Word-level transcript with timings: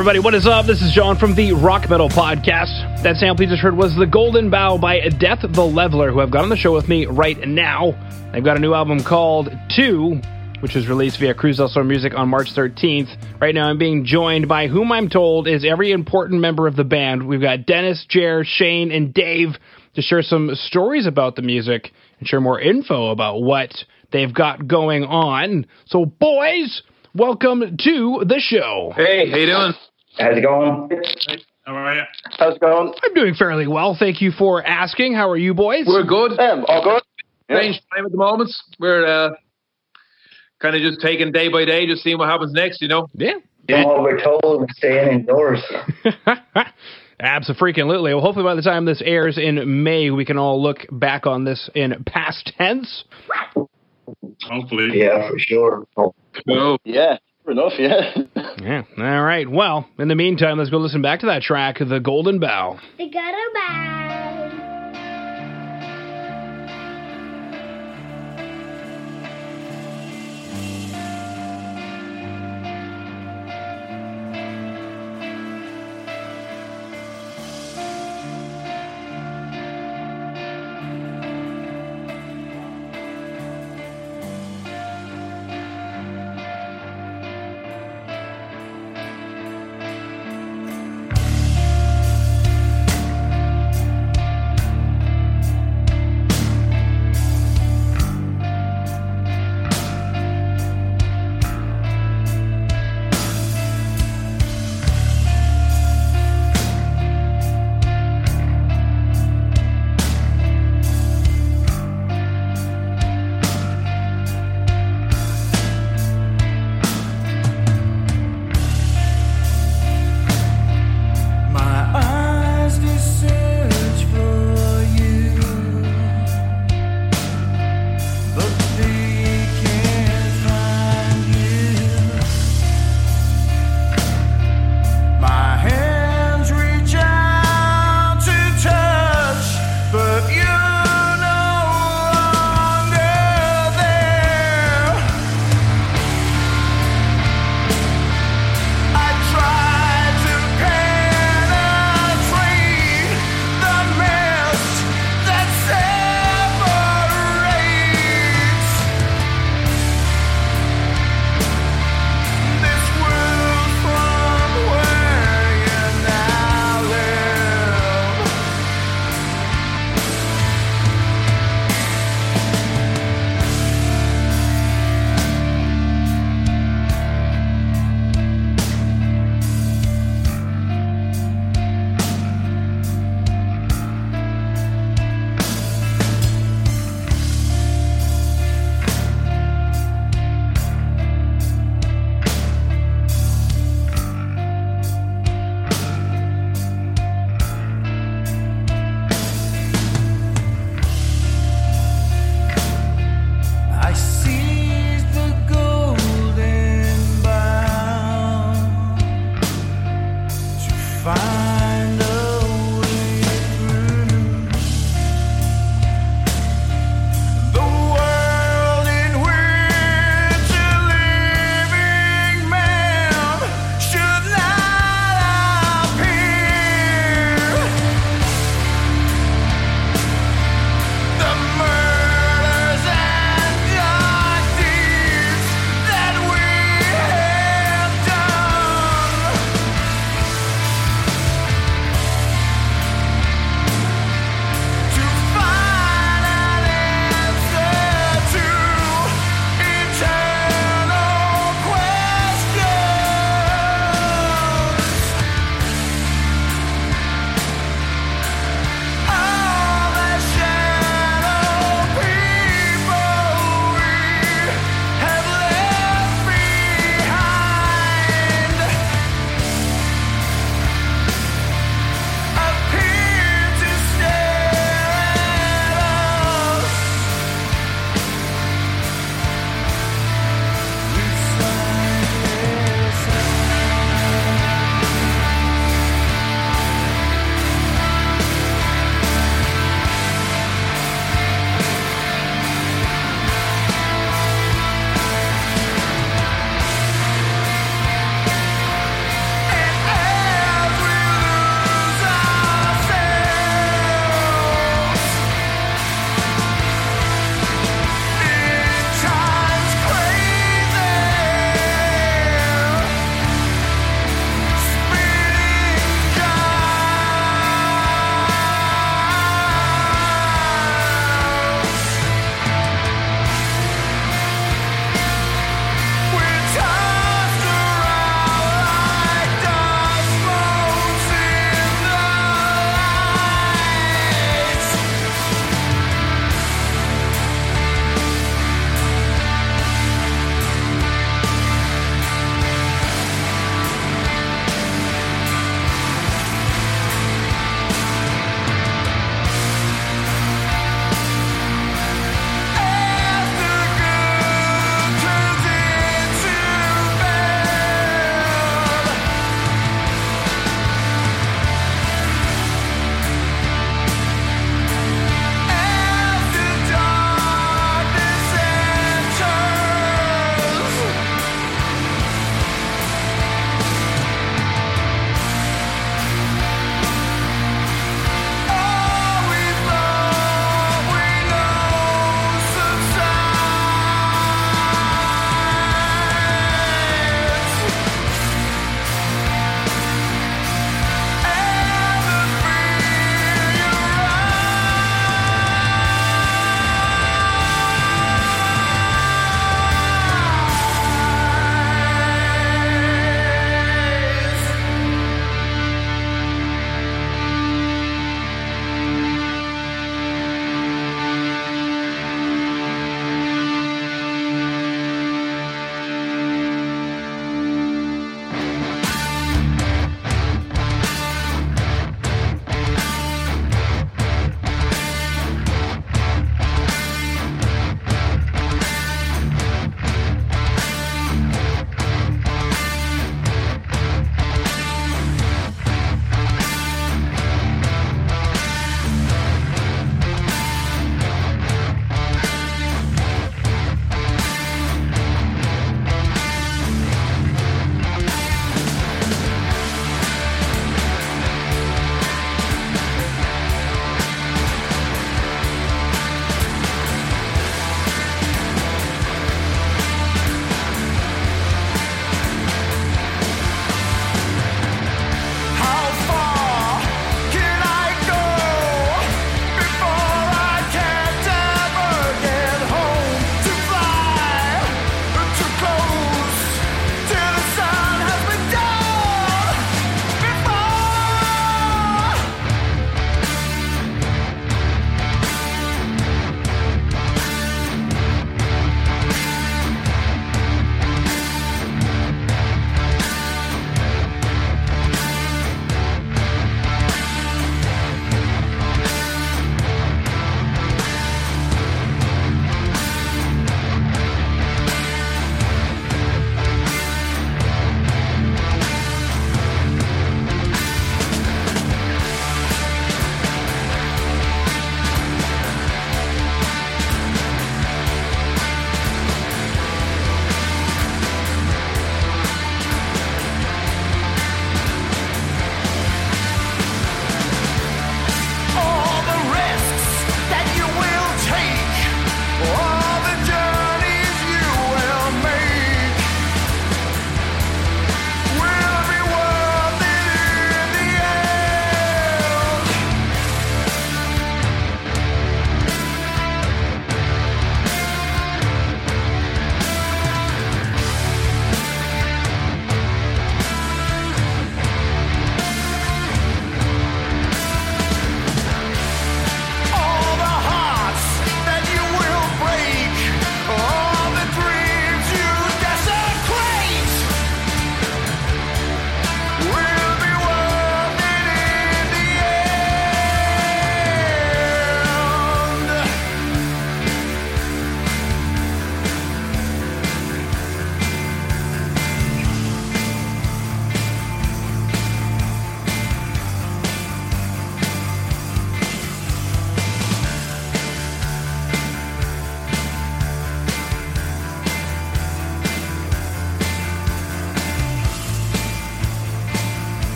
everybody, 0.00 0.18
what 0.18 0.32
is 0.34 0.46
up? 0.46 0.64
This 0.64 0.80
is 0.80 0.92
Jon 0.92 1.18
from 1.18 1.34
the 1.34 1.52
Rock 1.52 1.90
Metal 1.90 2.08
Podcast. 2.08 3.02
That 3.02 3.16
sample 3.16 3.44
you 3.44 3.50
just 3.50 3.60
heard 3.60 3.76
was 3.76 3.94
The 3.94 4.06
Golden 4.06 4.48
Bough 4.48 4.78
by 4.78 4.98
Death 5.10 5.40
the 5.42 5.60
Leveller, 5.60 6.10
who 6.10 6.22
I've 6.22 6.30
got 6.30 6.42
on 6.42 6.48
the 6.48 6.56
show 6.56 6.72
with 6.72 6.88
me 6.88 7.04
right 7.04 7.36
now. 7.46 7.92
They've 8.32 8.42
got 8.42 8.56
a 8.56 8.60
new 8.60 8.72
album 8.72 9.04
called 9.04 9.50
Two, 9.76 10.18
which 10.60 10.74
was 10.74 10.88
released 10.88 11.20
via 11.20 11.34
Cruise 11.34 11.58
del 11.58 11.84
Music 11.84 12.14
on 12.16 12.30
March 12.30 12.54
13th. 12.54 13.10
Right 13.42 13.54
now, 13.54 13.68
I'm 13.68 13.76
being 13.76 14.06
joined 14.06 14.48
by 14.48 14.68
whom 14.68 14.90
I'm 14.90 15.10
told 15.10 15.46
is 15.46 15.66
every 15.66 15.92
important 15.92 16.40
member 16.40 16.66
of 16.66 16.76
the 16.76 16.84
band. 16.84 17.28
We've 17.28 17.42
got 17.42 17.66
Dennis, 17.66 18.06
Jer, 18.08 18.42
Shane, 18.42 18.90
and 18.92 19.12
Dave 19.12 19.50
to 19.96 20.00
share 20.00 20.22
some 20.22 20.54
stories 20.54 21.06
about 21.06 21.36
the 21.36 21.42
music 21.42 21.92
and 22.18 22.26
share 22.26 22.40
more 22.40 22.58
info 22.58 23.10
about 23.10 23.42
what 23.42 23.84
they've 24.12 24.32
got 24.32 24.66
going 24.66 25.04
on. 25.04 25.66
So, 25.88 26.06
boys, 26.06 26.84
welcome 27.14 27.76
to 27.76 28.24
the 28.26 28.40
show. 28.40 28.94
Hey, 28.96 29.28
how 29.30 29.36
you 29.36 29.44
doing? 29.44 29.74
How's 30.18 30.36
it 30.36 30.42
going? 30.42 30.90
How 31.64 31.74
are 31.74 31.94
you? 31.94 32.02
How's 32.38 32.56
it 32.56 32.60
going? 32.60 32.92
I'm 33.02 33.14
doing 33.14 33.34
fairly 33.34 33.66
well. 33.66 33.96
Thank 33.98 34.20
you 34.20 34.32
for 34.32 34.64
asking. 34.64 35.14
How 35.14 35.30
are 35.30 35.36
you, 35.36 35.54
boys? 35.54 35.84
We're 35.86 36.04
good. 36.04 36.38
Um, 36.38 36.64
all 36.68 36.82
good? 36.82 37.02
Strange 37.44 37.80
time 37.94 38.06
at 38.06 38.12
the 38.12 38.18
moment. 38.18 38.50
We're 38.78 39.04
uh, 39.06 39.30
kind 40.60 40.76
of 40.76 40.82
just 40.82 41.00
taking 41.00 41.32
day 41.32 41.48
by 41.48 41.64
day, 41.64 41.86
just 41.86 42.02
seeing 42.02 42.18
what 42.18 42.28
happens 42.28 42.52
next. 42.52 42.80
You 42.82 42.88
know. 42.88 43.08
yeah. 43.14 43.34
Doing 43.66 43.86
what 43.86 44.02
we're 44.02 44.22
told 44.22 44.62
and 44.62 44.70
staying 44.72 45.20
indoors. 45.20 45.62
Absolutely. 47.20 48.14
Well, 48.14 48.22
hopefully 48.22 48.44
by 48.44 48.54
the 48.54 48.62
time 48.62 48.84
this 48.86 49.02
airs 49.04 49.36
in 49.38 49.82
May, 49.84 50.10
we 50.10 50.24
can 50.24 50.38
all 50.38 50.60
look 50.62 50.86
back 50.90 51.26
on 51.26 51.44
this 51.44 51.68
in 51.74 52.02
past 52.04 52.52
tense. 52.56 53.04
Hopefully. 54.42 54.88
Yeah, 54.94 55.28
for 55.28 55.38
sure. 55.38 55.86
Oh, 55.96 56.14
No. 56.46 56.78
Yeah, 56.84 57.18
fair 57.18 57.18
enough, 57.46 57.72
yeah. 57.78 58.14
Yeah. 58.60 58.82
All 58.98 59.22
right. 59.22 59.48
Well, 59.50 59.88
in 59.98 60.08
the 60.08 60.14
meantime, 60.14 60.58
let's 60.58 60.68
go 60.68 60.76
listen 60.76 61.00
back 61.00 61.20
to 61.20 61.26
that 61.26 61.40
track, 61.40 61.78
The 61.78 61.98
Golden 61.98 62.38
Bough. 62.40 62.78
The 62.98 63.08
gutter 63.08 63.38
bow. 63.54 64.39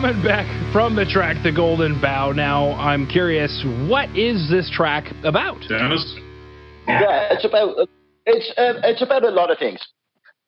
Coming 0.00 0.22
back 0.22 0.72
from 0.72 0.96
the 0.96 1.04
track, 1.04 1.36
The 1.44 1.52
Golden 1.52 2.00
Bough. 2.00 2.32
Now, 2.32 2.72
I'm 2.72 3.06
curious, 3.06 3.62
what 3.86 4.08
is 4.16 4.48
this 4.48 4.70
track 4.74 5.12
about? 5.24 5.60
Dennis? 5.68 6.16
Yeah, 6.88 7.28
it's 7.32 7.44
about 7.44 7.86
it's 8.24 8.50
uh, 8.56 8.80
it's 8.84 9.02
about 9.02 9.24
a 9.24 9.28
lot 9.28 9.50
of 9.50 9.58
things. 9.58 9.78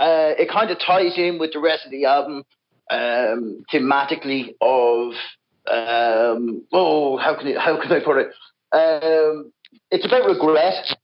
Uh, 0.00 0.32
it 0.38 0.48
kind 0.50 0.70
of 0.70 0.78
ties 0.78 1.18
in 1.18 1.38
with 1.38 1.52
the 1.52 1.58
rest 1.58 1.84
of 1.84 1.90
the 1.90 2.06
album 2.06 2.44
um, 2.90 3.62
thematically 3.70 4.54
of 4.62 5.12
um, 5.70 6.64
oh 6.72 7.18
how 7.18 7.36
can 7.36 7.48
it, 7.48 7.58
how 7.58 7.78
can 7.78 7.92
I 7.92 8.00
put 8.02 8.16
it? 8.16 8.28
Um, 8.72 9.52
it's 9.90 10.06
about 10.06 10.28
regret. 10.28 10.96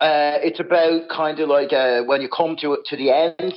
Uh, 0.00 0.40
it's 0.40 0.60
about 0.60 1.02
kind 1.14 1.38
of 1.38 1.50
like 1.50 1.74
uh, 1.74 2.02
when 2.04 2.22
you 2.22 2.30
come 2.34 2.56
to 2.62 2.78
to 2.86 2.96
the 2.96 3.10
end 3.10 3.52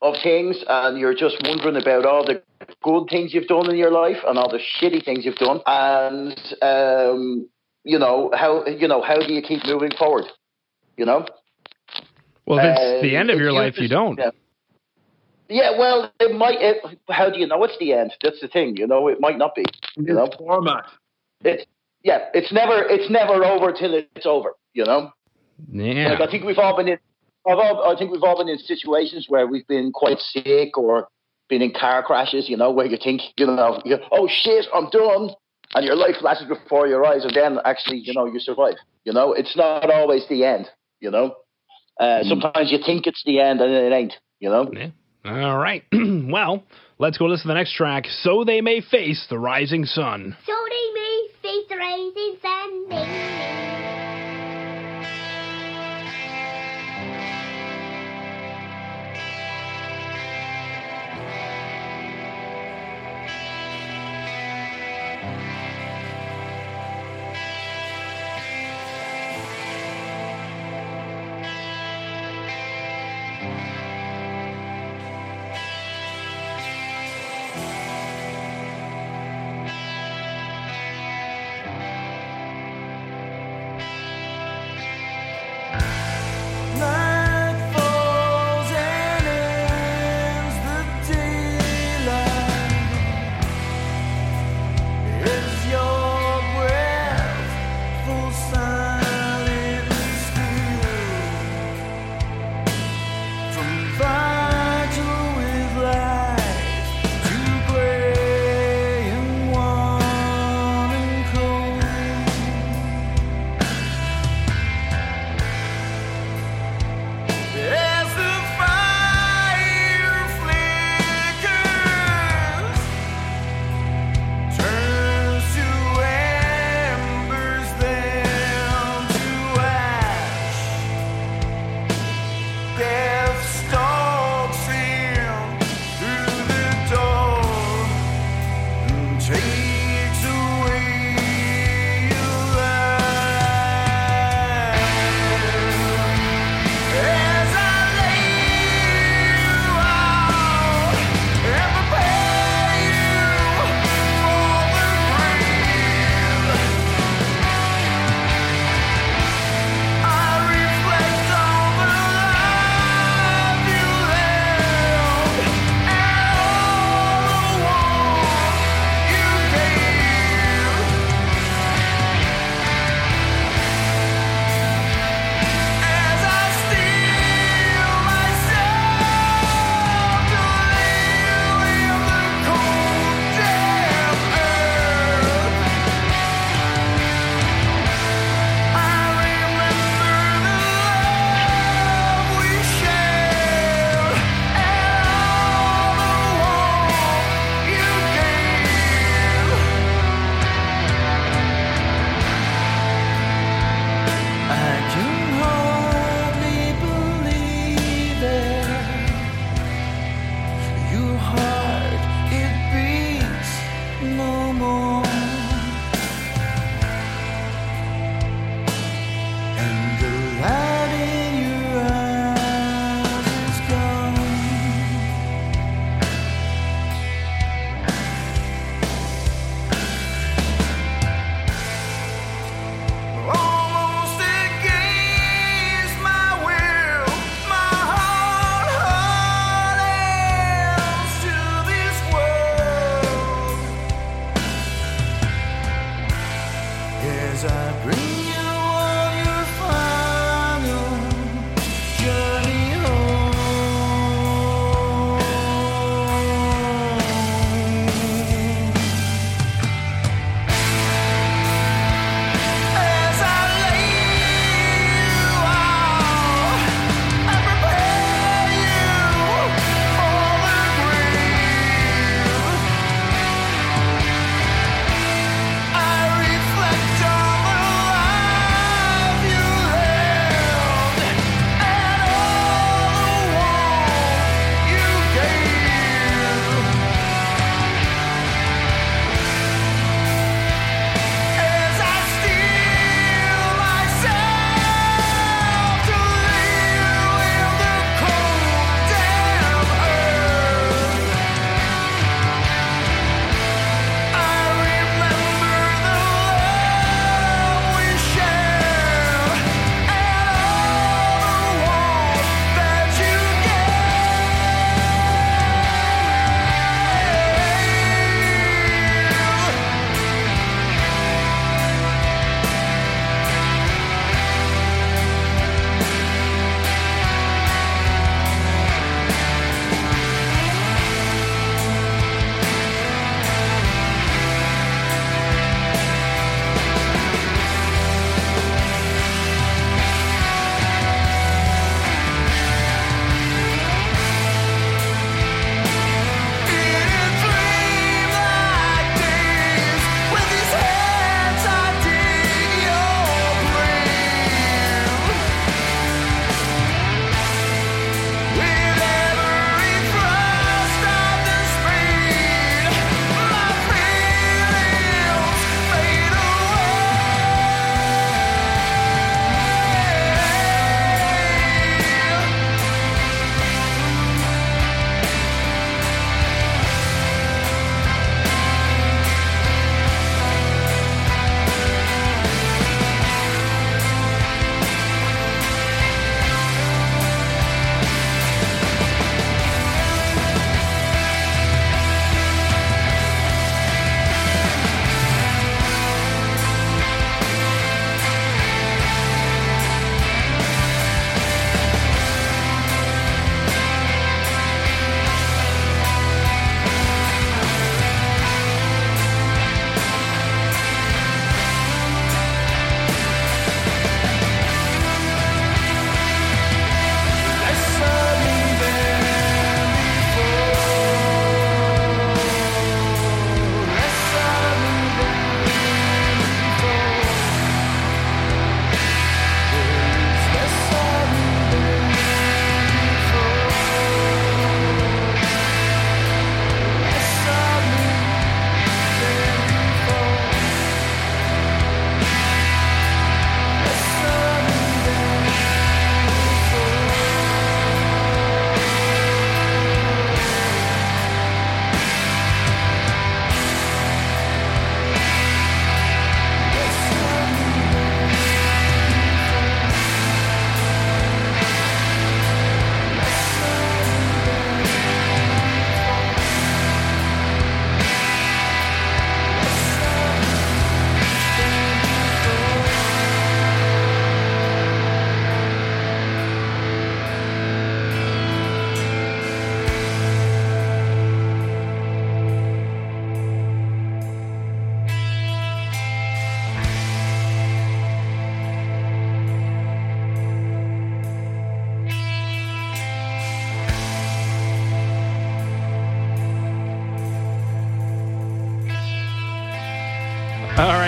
of 0.00 0.14
things 0.22 0.56
and 0.68 0.98
you're 0.98 1.14
just 1.14 1.36
wondering 1.44 1.76
about 1.76 2.04
all 2.06 2.24
the 2.24 2.40
good 2.82 3.06
things 3.10 3.34
you've 3.34 3.46
done 3.48 3.68
in 3.70 3.76
your 3.76 3.90
life 3.90 4.18
and 4.26 4.38
all 4.38 4.48
the 4.50 4.58
shitty 4.80 5.04
things 5.04 5.24
you've 5.24 5.36
done 5.36 5.60
and 5.66 6.38
um, 6.62 7.48
you 7.84 7.98
know 7.98 8.30
how 8.34 8.64
you 8.66 8.86
know 8.86 9.02
how 9.02 9.16
do 9.18 9.32
you 9.32 9.42
keep 9.42 9.64
moving 9.66 9.90
forward 9.98 10.24
you 10.96 11.04
know 11.04 11.26
Well, 12.46 12.58
if 12.60 12.64
it's 12.64 12.80
Uh, 12.80 13.02
the 13.02 13.16
end 13.16 13.30
of 13.30 13.38
it 13.38 13.42
your 13.42 13.52
life, 13.52 13.74
uses- 13.76 13.82
you 13.82 13.88
don't. 13.88 14.18
Yeah. 14.18 14.30
Yeah, 15.50 15.78
well, 15.78 16.12
it 16.20 16.34
might. 16.36 16.60
It, 16.60 16.76
how 17.08 17.30
do 17.30 17.38
you 17.40 17.46
know 17.46 17.64
it's 17.64 17.76
the 17.78 17.94
end? 17.94 18.12
That's 18.22 18.38
the 18.40 18.48
thing. 18.48 18.76
You 18.76 18.86
know, 18.86 19.08
it 19.08 19.18
might 19.18 19.38
not 19.38 19.54
be. 19.54 19.64
You 19.96 20.12
know, 20.12 20.28
Format. 20.36 20.84
it's 21.42 21.64
yeah. 22.02 22.26
It's 22.34 22.52
never. 22.52 22.82
It's 22.86 23.08
never 23.10 23.42
over 23.46 23.72
till 23.72 23.94
it's 23.94 24.26
over. 24.26 24.50
You 24.74 24.84
know. 24.84 25.10
Yeah. 25.72 26.10
Like 26.10 26.20
I 26.28 26.30
think 26.30 26.44
we've 26.44 26.58
all 26.58 26.76
been 26.76 26.88
in. 26.88 26.98
I've 27.46 27.58
all, 27.58 27.90
I 27.90 27.98
think 27.98 28.10
we've 28.10 28.22
all 28.22 28.38
been 28.38 28.48
in 28.48 28.58
situations 28.58 29.26
where 29.28 29.46
we've 29.46 29.66
been 29.66 29.92
quite 29.92 30.18
sick 30.18 30.76
or 30.76 31.08
been 31.48 31.62
in 31.62 31.72
car 31.72 32.02
crashes. 32.02 32.48
You 32.48 32.56
know, 32.56 32.70
where 32.70 32.86
you 32.86 32.98
think, 33.02 33.22
you 33.36 33.46
know, 33.46 33.80
you, 33.84 33.98
oh 34.10 34.28
shit, 34.30 34.66
I'm 34.74 34.90
done, 34.90 35.30
and 35.74 35.84
your 35.84 35.96
life 35.96 36.16
flashes 36.20 36.48
before 36.48 36.86
your 36.86 37.06
eyes, 37.06 37.24
and 37.24 37.34
then 37.34 37.58
actually, 37.64 37.98
you 37.98 38.12
know, 38.14 38.26
you 38.26 38.40
survive. 38.40 38.74
You 39.04 39.12
know, 39.12 39.32
it's 39.32 39.56
not 39.56 39.90
always 39.90 40.26
the 40.28 40.44
end. 40.44 40.68
You 41.00 41.10
know, 41.10 41.36
uh, 42.00 42.24
sometimes 42.24 42.70
you 42.72 42.78
think 42.84 43.06
it's 43.06 43.22
the 43.24 43.40
end 43.40 43.60
and 43.60 43.72
it 43.72 43.92
ain't. 43.92 44.14
You 44.40 44.50
know. 44.50 44.70
Yeah. 44.72 44.90
All 45.24 45.58
right. 45.58 45.84
well, 45.92 46.64
let's 46.98 47.18
go 47.18 47.26
listen 47.26 47.44
to 47.44 47.48
the 47.48 47.54
next 47.54 47.74
track, 47.74 48.06
So 48.06 48.44
They 48.44 48.60
May 48.60 48.80
Face 48.80 49.26
the 49.28 49.38
Rising 49.38 49.84
Sun. 49.84 50.36
So 50.46 50.52
they 50.52 50.92
may 50.94 51.28
face 51.42 51.64
the 51.68 51.76
rising 51.76 52.36
sun. 52.42 53.87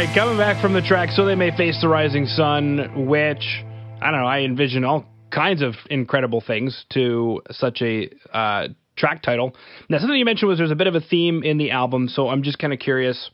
Right, 0.06 0.14
coming 0.14 0.38
back 0.38 0.62
from 0.62 0.72
the 0.72 0.80
track, 0.80 1.10
so 1.10 1.26
they 1.26 1.34
may 1.34 1.54
face 1.54 1.78
the 1.82 1.88
rising 1.88 2.24
sun, 2.24 3.06
which 3.06 3.44
I 4.00 4.10
don't 4.10 4.20
know. 4.20 4.26
I 4.26 4.40
envision 4.40 4.82
all 4.82 5.04
kinds 5.30 5.60
of 5.60 5.74
incredible 5.90 6.40
things 6.40 6.86
to 6.94 7.42
such 7.50 7.82
a 7.82 8.08
uh, 8.32 8.68
track 8.96 9.22
title. 9.22 9.54
Now, 9.90 9.98
something 9.98 10.16
you 10.16 10.24
mentioned 10.24 10.48
was 10.48 10.56
there's 10.56 10.70
a 10.70 10.76
bit 10.76 10.86
of 10.86 10.94
a 10.94 11.02
theme 11.02 11.42
in 11.42 11.58
the 11.58 11.72
album, 11.72 12.08
so 12.08 12.28
I'm 12.28 12.42
just 12.42 12.58
kind 12.58 12.72
of 12.72 12.78
curious: 12.78 13.30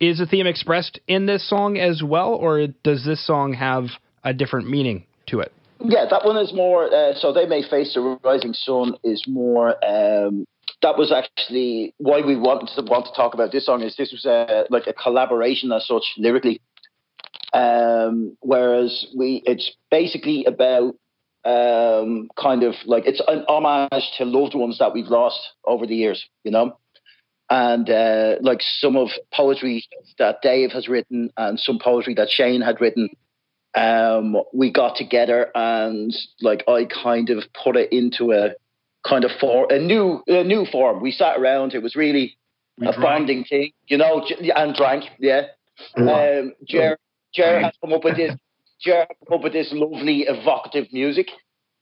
is 0.00 0.18
the 0.18 0.26
theme 0.26 0.46
expressed 0.46 1.00
in 1.08 1.24
this 1.24 1.48
song 1.48 1.78
as 1.78 2.02
well, 2.02 2.34
or 2.34 2.66
does 2.66 3.06
this 3.06 3.26
song 3.26 3.54
have 3.54 3.84
a 4.22 4.34
different 4.34 4.68
meaning 4.68 5.06
to 5.28 5.40
it? 5.40 5.50
Yeah, 5.80 6.04
that 6.10 6.26
one 6.26 6.36
is 6.36 6.52
more. 6.52 6.92
Uh, 6.92 7.14
so 7.14 7.32
they 7.32 7.46
may 7.46 7.62
face 7.62 7.94
the 7.94 8.18
rising 8.22 8.52
sun 8.52 8.96
is 9.02 9.24
more. 9.26 9.82
Um, 9.82 10.44
that 10.82 10.98
was 10.98 11.12
actually 11.12 11.94
why 11.98 12.20
we 12.20 12.36
wanted 12.36 12.68
to 12.74 12.82
want 12.82 13.06
to 13.06 13.12
talk 13.14 13.34
about 13.34 13.52
this 13.52 13.66
song. 13.66 13.82
Is 13.82 13.96
this 13.96 14.12
was 14.12 14.26
a, 14.26 14.66
like 14.70 14.86
a 14.86 14.92
collaboration 14.92 15.72
as 15.72 15.86
such 15.86 16.04
lyrically. 16.18 16.60
Um, 17.54 18.36
whereas 18.40 19.06
we, 19.16 19.42
it's 19.44 19.70
basically 19.90 20.44
about 20.44 20.94
um, 21.44 22.28
kind 22.40 22.62
of 22.62 22.74
like 22.86 23.04
it's 23.06 23.22
an 23.28 23.44
homage 23.48 24.10
to 24.18 24.24
loved 24.24 24.54
ones 24.54 24.78
that 24.78 24.94
we've 24.94 25.06
lost 25.06 25.40
over 25.64 25.86
the 25.86 25.94
years, 25.94 26.24
you 26.44 26.50
know, 26.50 26.78
and 27.50 27.88
uh, 27.90 28.36
like 28.40 28.60
some 28.62 28.96
of 28.96 29.10
poetry 29.32 29.84
that 30.18 30.40
Dave 30.42 30.72
has 30.72 30.88
written 30.88 31.30
and 31.36 31.58
some 31.60 31.78
poetry 31.78 32.14
that 32.14 32.30
Shane 32.30 32.62
had 32.62 32.80
written 32.80 33.10
um, 33.74 34.36
we 34.52 34.70
got 34.70 34.96
together 34.96 35.50
and 35.54 36.14
like 36.40 36.64
I 36.68 36.84
kind 36.84 37.30
of 37.30 37.44
put 37.64 37.76
it 37.76 37.92
into 37.92 38.32
a 38.32 38.54
kind 39.06 39.24
of 39.24 39.30
for 39.40 39.72
a 39.72 39.78
new 39.78 40.22
a 40.26 40.44
new 40.44 40.64
form. 40.66 41.00
We 41.00 41.10
sat 41.12 41.38
around. 41.38 41.74
It 41.74 41.82
was 41.82 41.96
really 41.96 42.36
We 42.78 42.86
a 42.86 42.92
drank. 42.92 43.02
bonding 43.02 43.44
thing, 43.44 43.72
you 43.86 43.98
know, 43.98 44.24
and 44.54 44.74
drank. 44.74 45.04
Yeah, 45.18 45.46
um, 45.96 46.52
Jer 46.66 46.98
Jer 47.34 47.60
has 47.60 47.72
come 47.80 47.92
up 47.92 48.04
with 48.04 48.16
this. 48.16 48.34
Jer 48.80 49.06
has 49.08 49.16
come 49.28 49.38
up 49.38 49.44
with 49.44 49.52
this 49.52 49.70
lovely 49.72 50.22
evocative 50.22 50.86
music. 50.92 51.28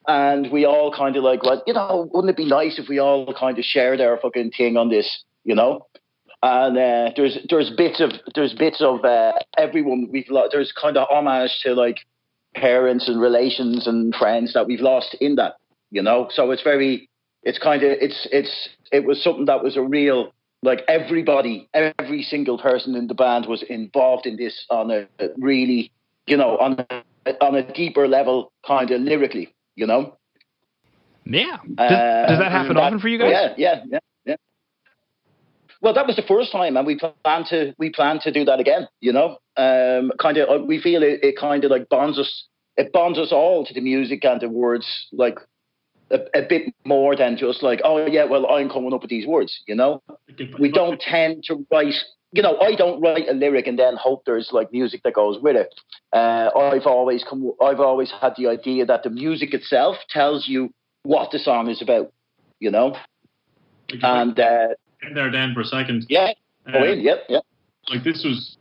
And 0.08 0.50
we 0.50 0.64
all 0.64 0.90
kind 0.96 1.14
of 1.14 1.22
like, 1.22 1.42
well, 1.42 1.62
you 1.66 1.74
know, 1.74 2.08
wouldn't 2.12 2.30
it 2.30 2.36
be 2.36 2.46
nice 2.46 2.78
if 2.78 2.88
we 2.88 2.98
all 2.98 3.34
kind 3.38 3.58
of 3.58 3.64
shared 3.64 4.00
our 4.00 4.18
fucking 4.18 4.50
thing 4.52 4.78
on 4.78 4.88
this, 4.88 5.24
you 5.44 5.54
know? 5.54 5.86
and 6.42 6.78
uh, 6.78 7.12
there's 7.16 7.38
there's 7.50 7.70
bits 7.76 8.00
of 8.00 8.12
there's 8.34 8.54
bits 8.54 8.80
of 8.80 9.04
uh, 9.04 9.32
everyone 9.58 10.08
we've 10.10 10.28
lost. 10.30 10.52
There's 10.52 10.72
kind 10.72 10.96
of 10.96 11.06
homage 11.10 11.50
to 11.64 11.74
like 11.74 11.98
parents 12.54 13.08
and 13.08 13.20
relations 13.20 13.86
and 13.86 14.14
friends 14.14 14.54
that 14.54 14.66
we've 14.66 14.80
lost 14.80 15.14
in 15.20 15.34
that, 15.36 15.56
you 15.90 16.02
know. 16.02 16.28
So 16.32 16.50
it's 16.50 16.62
very, 16.62 17.09
it's 17.42 17.58
kind 17.58 17.82
of 17.82 17.90
it's 18.00 18.28
it's 18.32 18.68
it 18.92 19.04
was 19.04 19.22
something 19.22 19.46
that 19.46 19.62
was 19.62 19.76
a 19.76 19.82
real 19.82 20.32
like 20.62 20.82
everybody, 20.88 21.68
every 21.72 22.22
single 22.22 22.58
person 22.58 22.94
in 22.94 23.06
the 23.06 23.14
band 23.14 23.46
was 23.46 23.62
involved 23.62 24.26
in 24.26 24.36
this 24.36 24.66
on 24.68 24.90
a 24.90 25.08
really, 25.38 25.90
you 26.26 26.36
know, 26.36 26.58
on 26.58 26.84
a, 26.90 27.42
on 27.42 27.54
a 27.54 27.72
deeper 27.72 28.06
level, 28.06 28.52
kind 28.66 28.90
of 28.90 29.00
lyrically, 29.00 29.54
you 29.74 29.86
know. 29.86 30.18
Yeah. 31.24 31.56
Does, 31.64 31.90
Uh, 31.90 32.26
does 32.28 32.38
that 32.40 32.52
happen 32.52 32.74
that- 32.74 32.82
often 32.82 32.98
for 33.00 33.08
you 33.08 33.18
guys? 33.18 33.30
Yeah, 33.32 33.54
yeah, 33.56 33.84
yeah, 33.90 33.98
yeah. 34.26 34.36
Well, 35.80 35.94
that 35.94 36.06
was 36.06 36.16
the 36.16 36.22
first 36.22 36.52
time, 36.52 36.76
and 36.76 36.86
we 36.86 36.96
plan 36.98 37.44
to 37.48 37.72
we 37.78 37.88
plan 37.90 38.20
to 38.20 38.30
do 38.30 38.44
that 38.44 38.60
again. 38.60 38.86
You 39.00 39.12
know, 39.14 39.38
um, 39.56 40.12
kind 40.20 40.36
of 40.36 40.66
we 40.66 40.78
feel 40.80 41.02
it, 41.02 41.24
it 41.24 41.38
kind 41.38 41.64
of 41.64 41.70
like 41.70 41.88
bonds 41.88 42.18
us. 42.18 42.44
It 42.76 42.92
bonds 42.92 43.18
us 43.18 43.32
all 43.32 43.64
to 43.64 43.72
the 43.72 43.80
music 43.80 44.24
and 44.24 44.40
the 44.40 44.48
words, 44.48 44.86
like 45.12 45.38
a, 46.10 46.38
a 46.38 46.42
bit 46.48 46.74
more 46.84 47.16
than 47.16 47.36
just 47.36 47.62
like, 47.62 47.80
oh 47.84 48.06
yeah, 48.06 48.24
well 48.24 48.46
I'm 48.50 48.68
coming 48.68 48.92
up 48.92 49.02
with 49.02 49.10
these 49.10 49.26
words. 49.26 49.62
You 49.66 49.74
know, 49.74 50.02
we 50.58 50.70
don't 50.70 51.00
tend 51.00 51.44
to 51.44 51.66
write. 51.70 51.94
You 52.32 52.42
know, 52.42 52.58
I 52.58 52.76
don't 52.76 53.00
write 53.00 53.28
a 53.28 53.32
lyric 53.32 53.66
and 53.66 53.76
then 53.76 53.96
hope 53.96 54.24
there's 54.24 54.50
like 54.52 54.72
music 54.72 55.02
that 55.02 55.14
goes 55.14 55.42
with 55.42 55.56
it. 55.56 55.74
Uh, 56.12 56.50
I've 56.56 56.86
always 56.86 57.24
come. 57.28 57.52
I've 57.60 57.80
always 57.80 58.12
had 58.20 58.34
the 58.36 58.46
idea 58.46 58.86
that 58.86 59.02
the 59.02 59.10
music 59.10 59.52
itself 59.52 59.96
tells 60.08 60.46
you 60.46 60.72
what 61.02 61.32
the 61.32 61.38
song 61.38 61.68
is 61.68 61.82
about. 61.82 62.12
You 62.60 62.70
know, 62.70 62.96
and 64.02 64.38
uh, 64.38 64.68
there 65.14 65.30
then 65.32 65.54
for 65.54 65.60
a 65.60 65.64
second. 65.64 66.06
yeah, 66.08 66.32
Uh, 66.66 66.72
go 66.72 66.84
in. 66.84 67.00
Yep, 67.00 67.18
yep. 67.28 67.42
like 67.88 68.04
this 68.04 68.22
was 68.24 68.56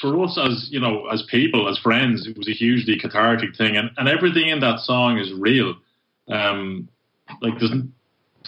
for 0.00 0.22
us 0.22 0.38
as 0.42 0.68
you 0.70 0.80
know 0.80 1.06
as 1.08 1.22
people 1.28 1.68
as 1.68 1.78
friends 1.78 2.26
it 2.26 2.36
was 2.36 2.48
a 2.48 2.52
hugely 2.52 2.98
cathartic 2.98 3.56
thing 3.56 3.76
and, 3.76 3.90
and 3.96 4.08
everything 4.08 4.48
in 4.48 4.60
that 4.60 4.78
song 4.78 5.18
is 5.18 5.32
real 5.32 5.74
um 6.30 6.88
like 7.42 7.58
there's 7.58 7.72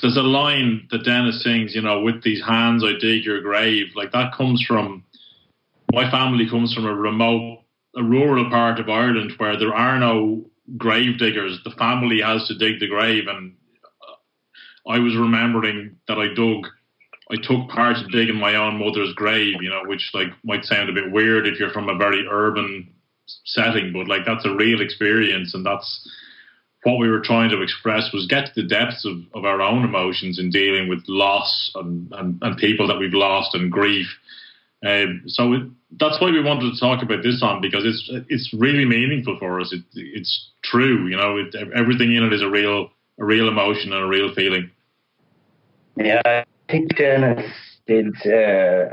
there's 0.01 0.17
a 0.17 0.23
line 0.23 0.89
that 0.91 1.05
Dennis 1.05 1.43
sings 1.43 1.75
you 1.75 1.83
know 1.83 2.01
with 2.01 2.23
these 2.23 2.43
hands 2.45 2.85
I 2.85 2.93
dig 2.99 3.25
your 3.25 3.41
grave. 3.41 3.89
Like 3.95 4.13
that 4.13 4.35
comes 4.35 4.65
from 4.67 5.05
my 5.93 6.11
family 6.11 6.49
comes 6.49 6.75
from 6.75 6.87
a 6.87 6.95
remote 6.95 7.61
a 7.97 8.03
rural 8.03 8.49
part 8.49 8.81
of 8.81 8.89
Ireland 8.89 9.33
where 9.37 9.59
there 9.59 9.75
are 9.75 9.99
no 9.99 10.47
grave 10.79 11.19
diggers. 11.19 11.61
The 11.65 11.73
family 11.73 12.23
has 12.23 12.47
to 12.49 12.57
dig 12.57 12.81
the 12.81 12.89
grave 12.89 13.25
and 13.29 13.55
I 14.89 14.99
was 14.99 15.17
remembering 15.17 15.97
that 16.09 16.19
I 16.19 16.33
dug 16.35 16.67
I 17.31 17.37
took 17.37 17.69
part 17.71 17.97
in 17.97 18.09
digging 18.11 18.37
my 18.37 18.57
own 18.57 18.79
mother's 18.79 19.15
grave, 19.15 19.63
you 19.63 19.71
know, 19.71 19.85
which 19.87 20.11
like 20.13 20.29
might 20.45 20.65
sound 20.65 20.91
a 20.91 20.93
bit 20.93 21.13
weird 21.13 21.47
if 21.47 21.59
you're 21.59 21.73
from 21.73 21.89
a 21.89 21.97
very 21.97 22.27
urban 22.29 22.93
setting, 23.47 23.93
but 23.93 24.09
like 24.09 24.27
that's 24.27 24.45
a 24.45 24.55
real 24.55 24.83
experience, 24.83 25.55
and 25.55 25.65
that's 25.65 26.09
what 26.85 26.99
we 26.99 27.09
were 27.09 27.21
trying 27.21 27.51
to 27.51 27.63
express 27.63 28.13
was 28.13 28.27
get 28.27 28.47
to 28.47 28.63
the 28.63 28.69
depths 28.69 29.05
of, 29.05 29.19
of 29.35 29.45
our 29.45 29.61
own 29.61 29.85
emotions 29.85 30.39
in 30.39 30.51
dealing 30.51 30.89
with 30.89 31.03
loss 31.07 31.71
and, 31.77 32.13
and, 32.13 32.39
and 32.43 32.57
people 32.57 32.89
that 32.89 32.99
we've 32.99 33.15
lost 33.15 33.55
and 33.55 33.71
grief. 33.71 34.09
Um, 34.85 35.23
so 35.27 35.53
it, 35.53 35.63
that's 36.01 36.21
why 36.21 36.31
we 36.31 36.43
wanted 36.43 36.73
to 36.73 36.81
talk 36.81 37.03
about 37.03 37.23
this 37.23 37.39
song 37.39 37.61
because 37.61 37.85
it's 37.85 38.11
it's 38.29 38.53
really 38.53 38.85
meaningful 38.85 39.39
for 39.39 39.61
us. 39.61 39.73
It, 39.73 39.85
it's 39.95 40.51
true, 40.65 41.07
you 41.07 41.17
know. 41.17 41.37
It, 41.37 41.55
everything 41.75 42.15
in 42.15 42.25
it 42.25 42.33
is 42.33 42.43
a 42.43 42.49
real 42.49 42.91
a 43.19 43.25
real 43.25 43.49
emotion 43.49 43.93
and 43.93 44.03
a 44.03 44.09
real 44.09 44.35
feeling. 44.35 44.71
Yeah, 45.97 46.21
I 46.25 46.45
think 46.69 46.97
Dennis 46.97 47.49
did 47.87 48.15
uh, 48.27 48.89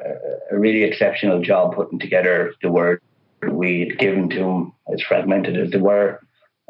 a 0.52 0.60
really 0.60 0.84
exceptional 0.84 1.42
job 1.42 1.74
putting 1.74 1.98
together 1.98 2.54
the 2.62 2.72
word 2.72 3.02
we'd 3.50 3.98
given 3.98 4.30
to 4.30 4.44
him, 4.44 4.74
as 4.94 5.02
fragmented 5.02 5.58
as 5.58 5.72
they 5.72 5.80
were. 5.80 6.20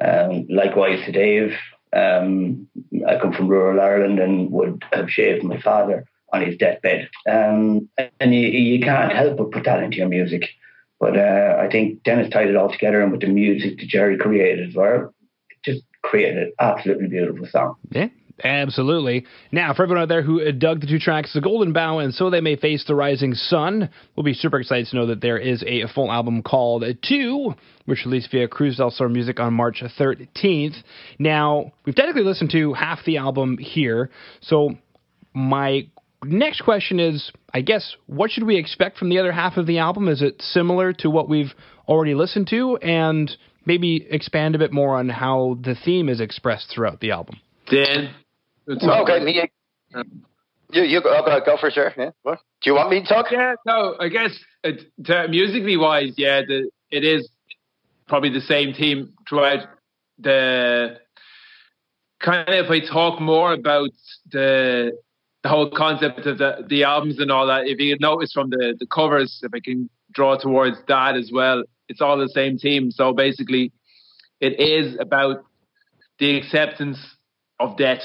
Um, 0.01 0.45
likewise 0.49 1.03
to 1.05 1.11
Dave, 1.11 1.55
um, 1.95 2.67
I 3.07 3.17
come 3.17 3.33
from 3.33 3.47
rural 3.47 3.81
Ireland 3.81 4.19
and 4.19 4.51
would 4.51 4.83
have 4.93 5.09
shaved 5.09 5.43
my 5.43 5.59
father 5.59 6.05
on 6.31 6.45
his 6.45 6.57
deathbed. 6.57 7.09
Um, 7.29 7.89
and 8.19 8.33
you, 8.33 8.47
you 8.47 8.79
can't 8.79 9.11
help 9.11 9.37
but 9.37 9.51
put 9.51 9.63
that 9.65 9.83
into 9.83 9.97
your 9.97 10.07
music. 10.07 10.49
But 10.99 11.17
uh, 11.17 11.57
I 11.59 11.69
think 11.69 12.03
Dennis 12.03 12.29
tied 12.29 12.49
it 12.49 12.57
all 12.57 12.69
together, 12.69 13.01
and 13.01 13.11
with 13.11 13.21
the 13.21 13.27
music 13.27 13.79
that 13.79 13.87
Jerry 13.87 14.17
created 14.17 14.67
as 14.67 14.75
well, 14.75 15.13
just 15.63 15.81
created 16.01 16.37
an 16.37 16.53
absolutely 16.59 17.07
beautiful 17.07 17.47
song. 17.47 17.75
Yeah, 17.89 18.09
absolutely. 18.43 19.25
Now, 19.51 19.73
for 19.73 19.83
everyone 19.83 20.03
out 20.03 20.09
there 20.09 20.21
who 20.21 20.51
dug 20.51 20.81
the 20.81 20.87
two 20.87 20.99
tracks, 20.99 21.33
The 21.33 21.41
Golden 21.41 21.73
Bough 21.73 21.99
and 21.99 22.13
So 22.13 22.29
They 22.29 22.41
May 22.41 22.55
Face 22.55 22.83
the 22.87 22.95
Rising 22.95 23.33
Sun, 23.33 23.89
we'll 24.15 24.23
be 24.23 24.33
super 24.33 24.59
excited 24.59 24.87
to 24.87 24.95
know 24.95 25.05
that 25.07 25.21
there 25.21 25.37
is 25.37 25.63
a 25.65 25.87
full 25.93 26.11
album 26.11 26.41
called 26.41 26.83
Two, 27.07 27.53
which 27.85 28.05
released 28.05 28.31
via 28.31 28.47
Cruise 28.47 28.77
del 28.77 28.91
Sur 28.91 29.09
Music 29.09 29.39
on 29.39 29.53
March 29.53 29.83
13th. 29.97 30.75
Now, 31.17 31.71
we've 31.85 31.95
technically 31.95 32.23
listened 32.23 32.51
to 32.51 32.73
half 32.73 32.99
the 33.05 33.17
album 33.17 33.57
here, 33.57 34.09
so 34.41 34.71
my 35.33 35.87
next 36.23 36.61
question 36.61 36.99
is 36.99 37.31
I 37.53 37.61
guess, 37.61 37.95
what 38.05 38.31
should 38.31 38.43
we 38.43 38.57
expect 38.57 38.97
from 38.97 39.09
the 39.09 39.19
other 39.19 39.31
half 39.31 39.57
of 39.57 39.65
the 39.65 39.79
album? 39.79 40.07
Is 40.07 40.21
it 40.21 40.41
similar 40.41 40.93
to 40.93 41.09
what 41.09 41.29
we've 41.29 41.53
already 41.87 42.13
listened 42.13 42.47
to? 42.49 42.77
And 42.77 43.35
maybe 43.65 44.07
expand 44.09 44.55
a 44.55 44.59
bit 44.59 44.71
more 44.71 44.97
on 44.97 45.09
how 45.09 45.57
the 45.61 45.75
theme 45.75 46.09
is 46.09 46.21
expressed 46.21 46.71
throughout 46.73 46.99
the 46.99 47.11
album. 47.11 47.37
Dan. 47.69 48.13
We'll 48.69 49.01
Okay, 49.01 49.23
me. 49.23 49.49
You 50.71 50.83
you 50.83 51.01
go, 51.01 51.23
go, 51.25 51.39
go 51.43 51.57
for 51.57 51.71
sure. 51.71 51.93
Yeah. 51.97 52.11
What? 52.21 52.39
Do 52.61 52.69
you 52.69 52.75
want 52.75 52.91
me 52.91 53.01
to 53.01 53.07
talk? 53.07 53.31
Yeah, 53.31 53.55
no, 53.65 53.95
I 53.99 54.09
guess 54.09 54.37
it, 54.63 54.83
to, 55.05 55.27
musically 55.27 55.77
wise, 55.77 56.13
yeah, 56.17 56.41
the, 56.41 56.69
it 56.91 57.03
is 57.03 57.29
probably 58.07 58.29
the 58.29 58.41
same 58.41 58.73
theme 58.73 59.13
throughout 59.27 59.67
the 60.19 60.97
kind 62.19 62.47
of. 62.47 62.65
If 62.65 62.71
I 62.71 62.85
talk 62.85 63.19
more 63.19 63.53
about 63.53 63.89
the 64.31 64.91
the 65.41 65.49
whole 65.49 65.71
concept 65.71 66.25
of 66.27 66.37
the 66.37 66.65
the 66.67 66.83
albums 66.83 67.19
and 67.19 67.31
all 67.31 67.47
that, 67.47 67.65
if 67.65 67.79
you 67.79 67.97
notice 67.99 68.31
from 68.31 68.51
the 68.51 68.75
the 68.79 68.85
covers, 68.85 69.39
if 69.41 69.51
I 69.53 69.59
can 69.59 69.89
draw 70.11 70.37
towards 70.37 70.77
that 70.87 71.15
as 71.15 71.31
well, 71.33 71.63
it's 71.87 72.01
all 72.01 72.17
the 72.17 72.29
same 72.29 72.59
theme. 72.59 72.91
So 72.91 73.13
basically, 73.13 73.71
it 74.39 74.59
is 74.59 74.97
about 74.99 75.45
the 76.19 76.37
acceptance 76.37 76.99
of 77.59 77.75
death 77.77 78.01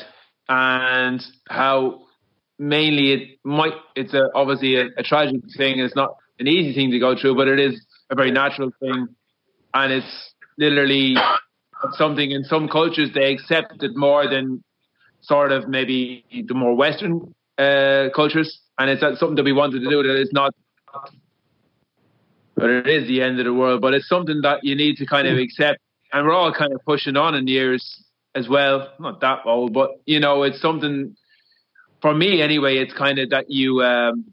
and 0.48 1.22
how 1.48 2.02
mainly 2.58 3.12
it 3.12 3.38
might 3.44 3.72
it's 3.96 4.14
a, 4.14 4.28
obviously 4.34 4.76
a, 4.76 4.86
a 4.96 5.02
tragic 5.02 5.40
thing. 5.56 5.78
It's 5.78 5.96
not 5.96 6.16
an 6.38 6.46
easy 6.46 6.74
thing 6.74 6.90
to 6.90 6.98
go 6.98 7.16
through 7.16 7.36
but 7.36 7.48
it 7.48 7.58
is 7.58 7.84
a 8.10 8.14
very 8.14 8.30
natural 8.30 8.70
thing. 8.80 9.08
And 9.72 9.92
it's 9.92 10.34
literally 10.58 11.16
something 11.92 12.30
in 12.30 12.44
some 12.44 12.68
cultures 12.68 13.10
they 13.14 13.32
accept 13.32 13.82
it 13.82 13.92
more 13.94 14.28
than 14.28 14.62
sort 15.20 15.52
of 15.52 15.68
maybe 15.68 16.24
the 16.46 16.54
more 16.54 16.76
western 16.76 17.34
uh, 17.58 18.08
cultures. 18.14 18.60
And 18.78 18.90
it's 18.90 19.00
something 19.00 19.36
that 19.36 19.44
we 19.44 19.52
wanted 19.52 19.80
to 19.80 19.88
do 19.88 20.02
that 20.02 20.20
is 20.20 20.30
not 20.32 20.54
but 22.56 22.70
it 22.70 22.86
is 22.86 23.08
the 23.08 23.20
end 23.20 23.38
of 23.38 23.44
the 23.44 23.52
world. 23.52 23.80
But 23.80 23.94
it's 23.94 24.08
something 24.08 24.40
that 24.42 24.60
you 24.62 24.76
need 24.76 24.96
to 24.98 25.06
kind 25.06 25.26
of 25.26 25.38
accept, 25.38 25.80
and 26.12 26.26
we're 26.26 26.34
all 26.34 26.52
kind 26.52 26.72
of 26.72 26.80
pushing 26.84 27.16
on 27.16 27.34
in 27.34 27.48
years 27.48 28.03
as 28.34 28.48
well. 28.48 28.92
Not 28.98 29.20
that 29.20 29.40
old, 29.44 29.72
but 29.72 29.90
you 30.06 30.20
know, 30.20 30.42
it's 30.42 30.60
something 30.60 31.16
for 32.00 32.14
me 32.14 32.42
anyway. 32.42 32.76
It's 32.76 32.92
kind 32.92 33.18
of 33.18 33.30
that 33.30 33.50
you 33.50 33.82
um, 33.82 34.32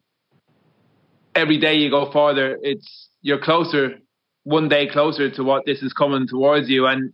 every 1.36 1.58
day 1.60 1.76
you 1.76 1.90
go 1.90 2.12
farther. 2.12 2.58
It's 2.62 3.10
you're 3.22 3.42
closer, 3.42 4.00
one 4.44 4.70
day 4.70 4.88
closer 4.88 5.30
to 5.32 5.44
what 5.44 5.66
this 5.66 5.82
is 5.82 5.94
coming 5.94 6.28
towards 6.28 6.70
you, 6.70 6.88
and 6.88 7.14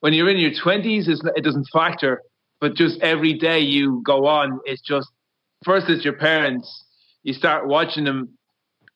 when 0.00 0.12
you're 0.12 0.30
in 0.30 0.38
your 0.38 0.52
twenties, 0.62 1.08
it 1.08 1.44
doesn't 1.44 1.68
factor. 1.72 2.22
But 2.60 2.74
just 2.74 3.00
every 3.00 3.34
day 3.34 3.58
you 3.58 4.02
go 4.04 4.26
on, 4.26 4.60
it's 4.64 4.82
just 4.82 5.08
first 5.64 5.88
it's 5.88 6.04
your 6.04 6.14
parents. 6.14 6.84
You 7.24 7.32
start 7.32 7.66
watching 7.66 8.04
them 8.04 8.36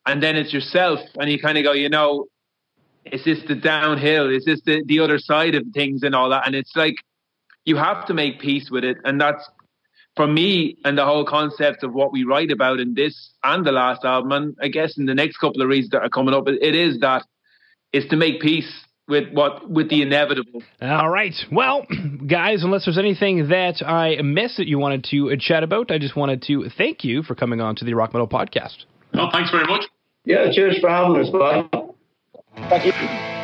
and 0.06 0.22
then 0.22 0.36
it's 0.36 0.52
yourself 0.52 1.00
and 1.18 1.30
you 1.30 1.38
kind 1.38 1.58
of 1.58 1.64
go 1.64 1.72
you 1.72 1.88
know 1.88 2.26
is 3.04 3.24
this 3.24 3.40
the 3.48 3.54
downhill 3.54 4.30
is 4.30 4.44
this 4.44 4.60
the, 4.64 4.82
the 4.86 5.00
other 5.00 5.18
side 5.18 5.54
of 5.54 5.64
things 5.74 6.02
and 6.02 6.14
all 6.14 6.30
that 6.30 6.46
and 6.46 6.54
it's 6.54 6.74
like 6.74 6.96
you 7.66 7.76
have 7.76 8.06
to 8.06 8.14
make 8.14 8.40
peace 8.40 8.70
with 8.70 8.84
it 8.84 8.96
and 9.04 9.20
that's 9.20 9.48
for 10.16 10.26
me 10.26 10.78
and 10.84 10.96
the 10.96 11.04
whole 11.04 11.26
concept 11.26 11.82
of 11.82 11.92
what 11.92 12.10
we 12.10 12.24
write 12.24 12.50
about 12.50 12.80
in 12.80 12.94
this 12.94 13.30
and 13.44 13.66
the 13.66 13.72
last 13.72 14.04
album 14.04 14.32
and 14.32 14.56
i 14.62 14.68
guess 14.68 14.96
in 14.96 15.04
the 15.04 15.14
next 15.14 15.36
couple 15.36 15.60
of 15.60 15.68
reads 15.68 15.90
that 15.90 16.02
are 16.02 16.08
coming 16.08 16.34
up 16.34 16.48
it 16.48 16.74
is 16.74 16.98
that 17.00 17.22
is 17.92 18.06
to 18.08 18.16
make 18.16 18.40
peace 18.40 18.86
with 19.08 19.32
what 19.32 19.68
with 19.68 19.88
the 19.88 20.02
inevitable. 20.02 20.62
All 20.82 21.08
right. 21.08 21.34
Well, 21.52 21.86
guys, 22.26 22.64
unless 22.64 22.84
there's 22.84 22.98
anything 22.98 23.48
that 23.48 23.82
I 23.86 24.20
missed 24.22 24.56
that 24.56 24.66
you 24.66 24.78
wanted 24.78 25.04
to 25.10 25.36
chat 25.38 25.62
about, 25.62 25.90
I 25.90 25.98
just 25.98 26.16
wanted 26.16 26.42
to 26.42 26.68
thank 26.76 27.04
you 27.04 27.22
for 27.22 27.34
coming 27.34 27.60
on 27.60 27.76
to 27.76 27.84
the 27.84 27.94
Rock 27.94 28.12
Metal 28.12 28.28
podcast. 28.28 28.84
Well, 29.14 29.30
thanks 29.32 29.50
very 29.50 29.66
much. 29.66 29.84
Yeah, 30.24 30.50
cheers 30.52 30.78
for 30.80 30.90
having 30.90 31.16
us. 31.16 31.30
Bye. 31.30 31.68
Thank 32.68 32.86
you. 32.86 33.35